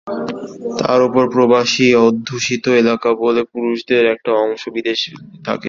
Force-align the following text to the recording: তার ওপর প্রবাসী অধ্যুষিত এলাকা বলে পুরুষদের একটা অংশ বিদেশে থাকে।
তার 0.79 0.99
ওপর 1.01 1.23
প্রবাসী 1.33 1.87
অধ্যুষিত 2.05 2.65
এলাকা 2.81 3.09
বলে 3.21 3.41
পুরুষদের 3.51 4.03
একটা 4.13 4.31
অংশ 4.43 4.63
বিদেশে 4.75 5.11
থাকে। 5.45 5.59